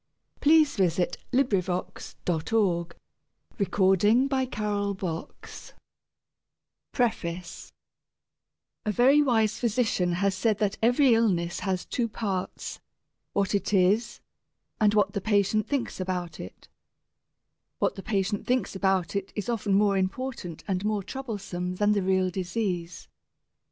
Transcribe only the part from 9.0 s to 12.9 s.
wise physician has said that "every illness has two parts